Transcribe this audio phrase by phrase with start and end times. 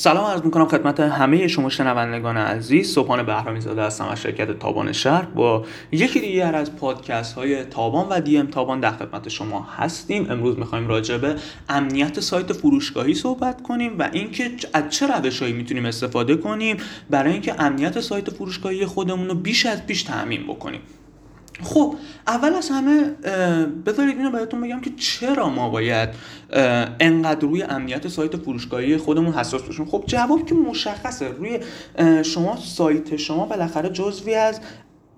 [0.00, 2.94] سلام عرض می‌کنم خدمت همه شما شنوندگان عزیز.
[2.94, 5.22] صبحان بهرامی زاده هستم از شرکت تابان شهر.
[5.24, 10.30] با یکی دیگر از پادکست های تابان و دی ام تابان در خدمت شما هستیم.
[10.30, 11.36] امروز می‌خوایم راجع به
[11.68, 16.76] امنیت سایت فروشگاهی صحبت کنیم و اینکه از چه روشهایی می‌تونیم استفاده کنیم
[17.10, 20.80] برای اینکه امنیت سایت فروشگاهی خودمون رو بیش از پیش تعمین بکنیم.
[21.62, 21.94] خب
[22.26, 23.04] اول از همه
[23.86, 26.08] بذارید اینو بهتون بگم که چرا ما باید
[27.00, 31.28] انقدر روی امنیت سایت فروشگاهی خودمون حساس باشیم خب جواب که مشخصه.
[31.28, 31.58] روی
[32.22, 34.60] شما سایت شما بالاخره جزوی از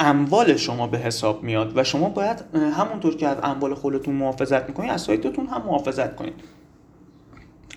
[0.00, 4.90] اموال شما به حساب میاد و شما باید همونطور که از اموال خودتون محافظت می‌کنید
[4.90, 6.34] از سایتتون هم محافظت کنید.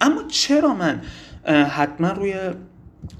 [0.01, 1.01] اما چرا من
[1.45, 2.33] حتما روی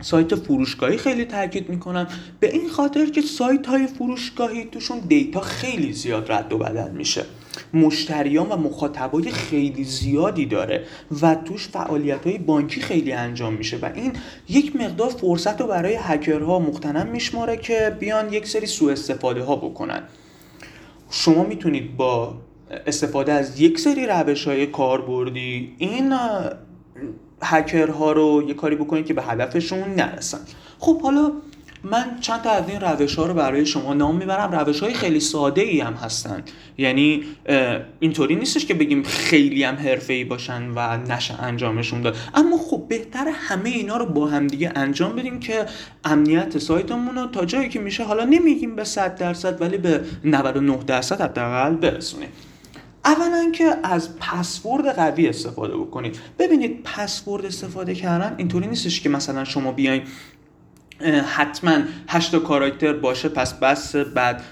[0.02, 2.08] سایت فروشگاهی خیلی تاکید می‌کنم.
[2.40, 7.26] به این خاطر که سایت های فروشگاهی توشون دیتا خیلی زیاد رد و بدل میشه.
[7.74, 10.84] مشتریان و مخاطبای خیلی زیادی داره
[11.22, 14.14] و توش فعالیت های بانکی خیلی انجام میشه و این
[14.50, 19.56] یک مقدار فرصت رو برای هکرها مختنم میشماره که بیان یک سری سوء استفاده ها
[19.56, 20.04] بکنن.
[21.10, 22.36] شما می‌تونید با
[22.88, 26.14] استفاده از یک سری روش های کاربردی این
[27.44, 30.40] هکرها رو یه کاری بکنید که به هدفشون نرسن.
[30.80, 31.32] خب حالا
[31.84, 34.52] من چند تا از این روش ها رو برای شما نام می‌برم.
[34.52, 36.44] روش های خیلی ساده ای هم هستن.
[36.78, 37.24] یعنی
[38.00, 42.16] اینطوری نیستش که بگیم خیلی هم حرفه ای باشن و نشه انجامشون داد.
[42.34, 45.66] اما خب بهتر همه اینا رو با همدیگه انجام بدیم که
[46.04, 50.78] امنیت سایتمون رو تا جایی که میشه حالا نمیگیم به 100 درصد ولی به 99
[50.88, 52.30] درصد حداقل برسونیم.
[53.08, 56.20] اولا که از پسورد قوی استفاده بکنید.
[56.40, 60.02] ببینید پسورد استفاده کردن اینطوری نیستش که مثلا شما بیاین
[61.36, 61.78] حتما
[62.08, 64.44] هشتا کاراکتر باشه پس بس بعد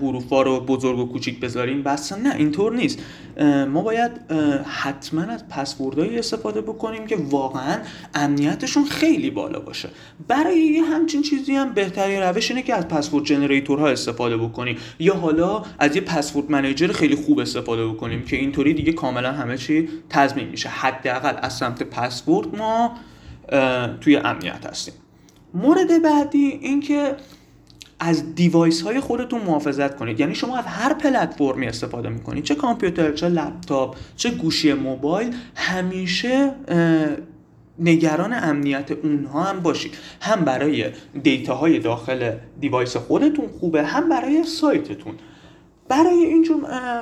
[0.00, 2.98] حروفا رو بزرگ و کوچیک بذاریم بس نه اینطور نیست.
[3.68, 4.10] ما باید
[4.66, 7.78] حتما از پسوردهایی استفاده بکنیم که واقعا
[8.14, 9.88] امنیتشون خیلی بالا باشه.
[10.28, 14.76] برای یه همچین چیزی هم بهترین روش اینه که از پسورد جنریتورها استفاده بکنیم.
[14.98, 19.56] یا حالا از یه پسورد منیجر خیلی خوب استفاده بکنیم که اینطوری دیگه کاملا همه
[19.56, 20.68] چی تضمین میشه.
[20.68, 22.94] حداقل از سمت پسورد ما
[24.00, 24.94] توی امنیت هستیم.
[25.54, 27.14] مورد بعدی اینکه
[28.00, 30.20] از device های خودتون محافظت کنید.
[30.20, 32.44] یعنی شما از هر پلتفرمی استفاده می‌کنید.
[32.44, 36.50] چه کامپیوتر چه لپتاپ چه گوشی موبایل همیشه
[37.78, 39.94] نگران امنیت اونها هم باشید.
[40.20, 40.90] هم برای
[41.22, 45.14] data های داخل device خودتون خوبه هم برای سایتتون.
[45.88, 46.46] برای این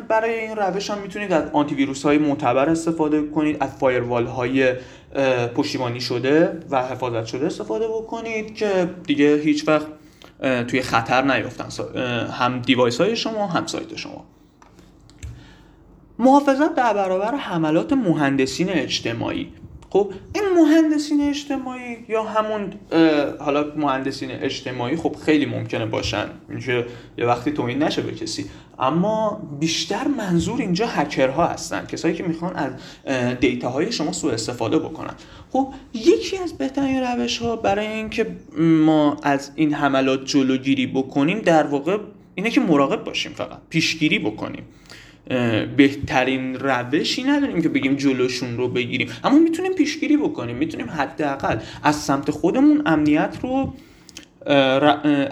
[0.08, 4.72] برای این روش هم می‌تونید از آنتی ویروس های معتبر استفاده کنید از firewall های
[5.54, 9.86] پشتیبانی شده و حفاظت شده استفاده بکنید که دیگه هیچ وقت
[10.68, 11.68] توی خطر نیفتن
[12.30, 14.24] هم دیوایس های شما هم سایت شما.
[16.18, 19.52] محافظت در برابر حملات مهندسین اجتماعی.
[19.94, 22.72] خب این مهندسین اجتماعی یا همون
[23.40, 26.26] حالا مهندسین اجتماعی خب خیلی ممکنه باشن.
[26.50, 26.86] اینکه
[27.18, 28.44] یه وقتی توهین نشه به کسی.
[28.78, 31.86] اما بیشتر منظور اینجا هکرها هستن.
[31.86, 32.72] کسایی که می‌خوان از
[33.40, 35.14] دیتاهای شما سوء استفاده بکنن.
[35.52, 38.26] خب یکی از بهترین روش ها برای اینکه
[38.58, 41.98] ما از این حملات جلوگیری بکنیم در واقع
[42.34, 43.58] اینه که مراقب باشیم فقط.
[43.68, 44.62] پیشگیری بکنیم.
[45.76, 49.08] بهترین روشی نداریم که بگیم جلوشون رو بگیریم.
[49.24, 53.74] اما می‌تونیم پیشگیری بکنیم می‌تونیم حداقل از سمت خودمون امنیت رو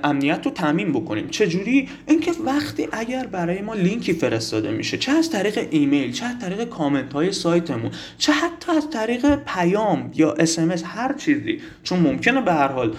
[0.05, 1.29] امنیت رو تعمین بکنیم.
[1.29, 6.39] چجوری؟ اینکه وقتی اگر برای ما لینکی فرستاده میشه چه از طریق ایمیل چه از
[6.39, 12.41] طریق کامنت های سایتمون چه حتی از طریق پیام یا اسمس هر چیزی چون ممکنه
[12.41, 12.95] به هر حال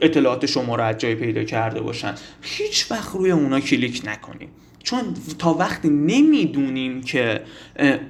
[0.00, 2.14] اطلاعات شما رو از جای پیدا کرده باشن.
[2.42, 4.48] هیچ وقت روی اونا کلیک نکنیم.
[4.82, 5.00] چون
[5.38, 7.40] تا وقتی نمی‌دونیم که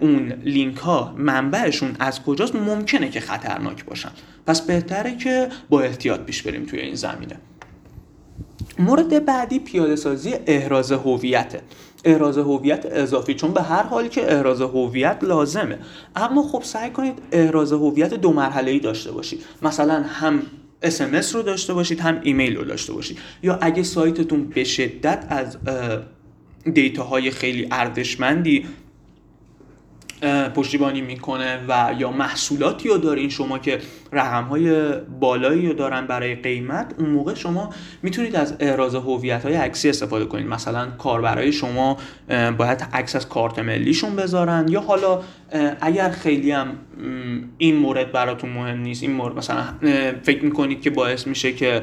[0.01, 4.11] اون لینک ها منبعشون از کجاست ممکنه که خطرناک باشن.
[4.47, 7.37] پس بهتره که با احتیاط پیش بریم توی این زمینه.
[8.79, 11.61] مورد بعدی پیاده سازی احراز هویته
[12.05, 15.79] احراز هویت اضافی چون به هر حال که احراز هویت لازمه.
[16.17, 20.43] اما خب سعی کنید احراز هویت دو مرحله ای داشته باشید مثلا هم
[20.84, 23.19] SMS رو داشته باشید هم ایمیل رو داشته باشید.
[23.43, 25.57] یا اگه سایتتون به شدت از
[26.74, 28.66] دیتاهای خیلی ارزشمندی
[30.54, 33.80] پشتیبانی می‌کنه و یا محصولاتی رو دارین شما که
[34.12, 37.71] رقم های بالایی رو دارن برای قیمت اون موقع شما
[38.03, 40.47] می‌تونید از احراز هویت های عکسی استفاده کنید.
[40.47, 41.97] مثلا کاربرای شما
[42.59, 45.21] باید عکس از کارت ملیشون بذارن یا حالا
[45.80, 46.68] اگر خیلی هم
[47.59, 49.65] این مورد براتون مهم نیست این مورد مثلا
[50.22, 51.83] فکر می‌کنید که باعث میشه که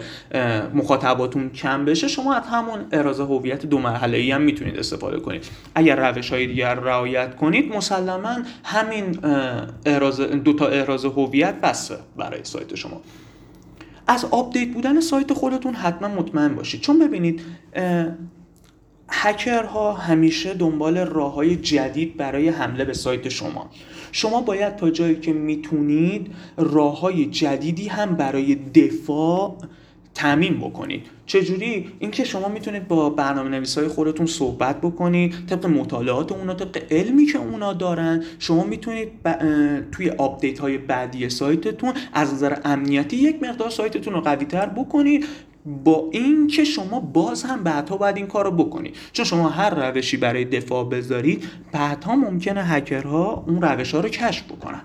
[0.74, 5.46] مخاطباتون کم بشه شما از همون اراز هویت دو مرحله ای هم می‌تونید استفاده کنید.
[5.76, 9.20] اگر روش های دیگر رعایت کنید مسلما همین
[9.86, 13.02] اراز دو تا اراز هویت بسته برای سایت شما.
[14.08, 16.82] از آپدیت بودن سایت خودتون حتما مطمئن باشید.
[16.82, 17.42] چون ببینید
[19.10, 23.70] هکرها همیشه دنبال راه های جدید برای حمله به سایت شما.
[24.12, 29.58] شما باید تا جایی که می‌تونید راه های جدیدی هم برای دفاع
[30.18, 31.06] تعیین بکنید.
[31.26, 36.84] چجوری؟ اینکه شما می‌تونید با برنامه نویس های خودتون صحبت بکنید طبق مطالعات اونا طبق
[36.92, 38.24] علمی که اونا دارن.
[38.40, 39.10] شما می‌تونید
[39.92, 45.26] توی آپدیت های بعدی سایتتون از نظر امنیتی یک مقدار سایتتون رو قوی تر بکنید.
[45.84, 48.96] با اینکه شما باز هم بعدها باید این کار رو بکنید.
[49.14, 54.44] چون شما هر روشی برای دفاع بذارید بعدها ممکنه هکرها اون روش ها رو کشف
[54.44, 54.82] بکنن.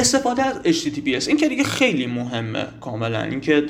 [0.00, 3.22] استفاده از HTTPS این که دیگه خیلی مهمه کاملا.
[3.22, 3.66] اینکه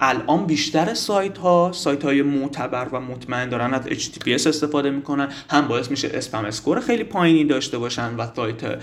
[0.00, 5.28] الان بیشتر سایت ها سایت های معتبر و مطمئن دارن از HTTPS استفاده می‌کنن.
[5.50, 8.78] هم باعث میشه spam score خیلی پایینی داشته باشن و سایت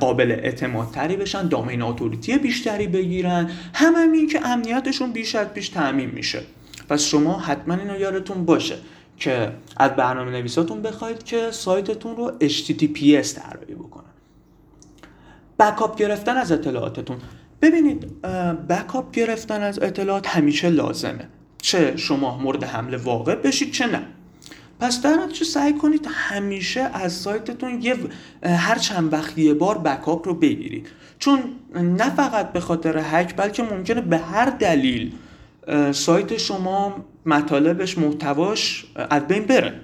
[0.00, 3.50] قابل اعتمادتری بشن دامین اتوریتی بیشتری بگیرن.
[3.74, 6.40] هم همین که امنیتشون بیش از پیش تعمین میشه.
[6.88, 8.76] پس شما حتما اینو یادتون باشه
[9.18, 14.13] که از برنامه نویساتون بخواید که سایتتون رو HTTPS طراحی بکنن
[15.58, 17.16] بکاپ گرفتن از اطلاعاتتون.
[17.62, 18.22] ببینید
[18.68, 21.28] بکاپ گرفتن از اطلاعات همیشه لازمه.
[21.62, 24.02] چه شما مورد حمله واقع بشید چه نه.
[24.80, 27.96] پس در نتیجه سعی کنید همیشه از سایتتون یه
[28.42, 30.88] هر چند وقت یه بار بکاپ رو بگیرید.
[31.18, 31.40] چون
[31.74, 35.12] نه فقط به خاطر هک بلکه ممکنه به هر دلیل
[35.92, 39.80] سایت شما مطالبش محتواش از بین بره.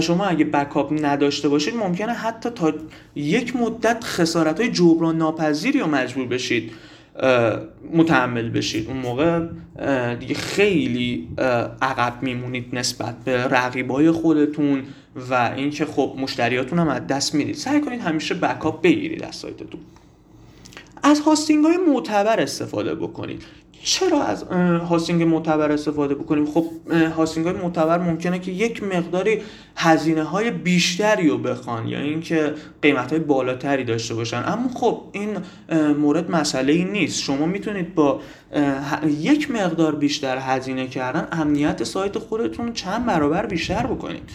[0.00, 2.72] شما اگه بکاپ نداشته باشید ممکنه حتی تا
[3.14, 6.72] یک مدت خسارت های جبران ناپذیری رو مجبور بشید
[7.92, 8.88] متحمل بشید.
[8.88, 9.46] اون موقع
[10.14, 11.28] دیگه خیلی
[11.82, 14.82] عقب میمونید نسبت به رقیبای خودتون
[15.30, 19.80] و اینکه خب مشتریاتون هم از دست می‌دید سعی کنید همیشه backup بگیرید از سایتتون.
[21.02, 23.42] از hosting های معتبر استفاده بکنید.
[23.88, 24.42] چرا از
[24.88, 26.66] hosting معتبر استفاده بکنیم؟ خب
[27.16, 29.40] hosting های معتبر ممکنه که یک مقداری
[29.76, 34.42] هزینه های بیشتری رو بخوان یا اینکه قیمت های بالاتری داشته باشن.
[34.46, 35.36] اما خب این
[35.94, 37.22] مورد مسئله ای نیست.
[37.22, 38.20] شما می‌تونید با
[39.20, 44.30] یک مقدار بیشتر هزینه کردن امنیت سایت خودتون چند برابر بیشتر بکنید.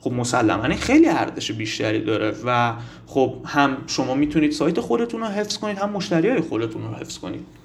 [0.00, 2.72] خب مسلما خیلی ارزش بیشتری داره و
[3.06, 7.18] خب هم شما می‌تونید سایت خودتون رو حفظ کنید هم مشتری های خودتون رو حفظ
[7.18, 7.63] کنید.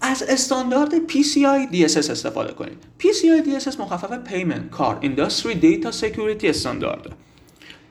[0.00, 2.78] از استاندارد PCI DSS استفاده کنید.
[3.00, 7.10] PCI DSS مخفف Payment Card Industry Data Security استاندارده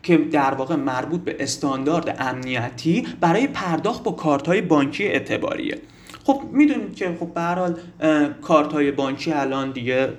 [0.04, 5.82] که در واقع مربوط به استاندارد امنیتی برای پرداخت با کارت های بانکی اعتباریه.
[6.24, 7.74] خب می‌دونید که خب به هر
[8.42, 10.14] کارت بانکی الان دیگه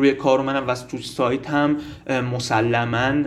[0.00, 1.76] روی کارمندم و تو سایت هم
[2.32, 3.22] مسلما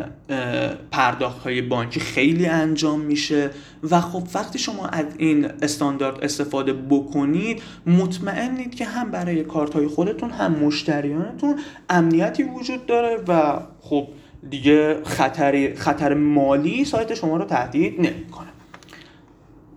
[0.91, 3.49] پرداخت های بانکی خیلی انجام میشه
[3.91, 9.87] و خب وقتی شما از این استاندارد استفاده بکنید مطمئنید که هم برای کارت های
[9.87, 11.59] خودتون هم مشتریانتون
[11.89, 14.07] امنیتی وجود داره و خب
[14.49, 18.47] دیگه خطر, خطر مالی سایت شما رو تهدید نمی‌کنه.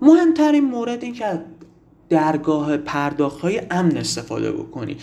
[0.03, 1.41] مهمترین مورد این که
[2.09, 5.01] درگاه پرداخت های امن استفاده بکنید.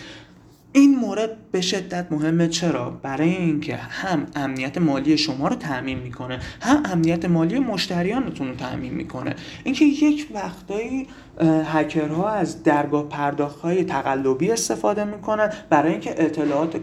[0.76, 2.48] این مورد به شدت مهمه.
[2.48, 8.54] چرا؟ برای اینکه هم امنیت مالی شما رو تامین می‌کنه هم امنیت مالی مشتریانتون رو
[8.54, 9.34] تامین می‌کنه.
[9.64, 11.06] اینکه یک وقتایی
[11.64, 16.76] هکرها از درگاه پرداخت های تقلبی استفاده می‌کنن برای اینکه اطلاعات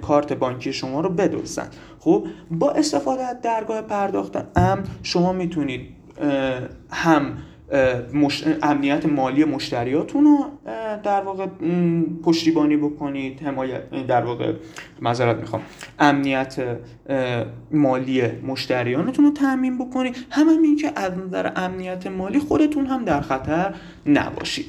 [0.00, 1.68] کارت بانکی شما رو بدزدن.
[1.98, 5.80] خب با استفاده از درگاه پرداخت امن شما می‌تونید
[6.90, 7.36] هم
[8.62, 10.46] امنیت مالی مشتریاتون رو
[11.02, 11.46] در واقع
[12.24, 14.52] پشتیبانی بکنید حمایت در واقع
[15.02, 15.62] معذرت می‌خوام.
[15.98, 16.78] امنیت
[17.70, 20.16] مالی مشتریانتون رو تامین بکنید.
[20.30, 23.74] هم که از نظر امنیت مالی خودتون هم در خطر
[24.06, 24.66] نباشید.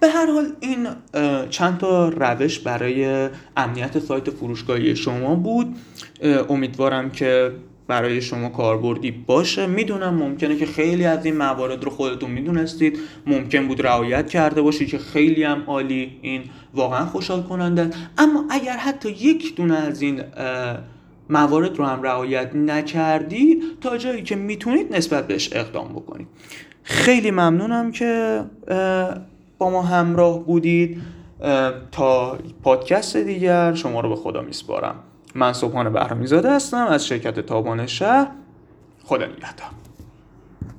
[0.00, 0.86] به هر حال این
[1.50, 5.76] چند تا روش برای امنیت سایت فروشگاهی شما بود.
[6.48, 7.52] امیدوارم که
[7.88, 9.66] برای شما کاربردی باشه.
[9.66, 12.98] می‌دونم ممکنه که خیلی از این موارد رو خودتون می‌دونستید.
[13.26, 16.42] ممکن بود رعایت کرده باشید که خیلی هم عالی این
[16.74, 20.22] واقعا خوشحال کننده اما اگر حتی یک دونه از این
[21.30, 26.26] موارد رو هم رعایت نکردید تا جایی که می‌تونید نسبت بهش اقدام بکنید.
[26.82, 28.42] خیلی ممنونم که
[29.58, 31.02] با ما همراه بودید.
[31.92, 34.94] تا پادکست دیگر شما رو به خدا میسپارم.
[35.36, 38.28] من صبحانه بهرامی زاده هستم از شرکت تابان شهر
[39.04, 39.85] خدا نگهدار.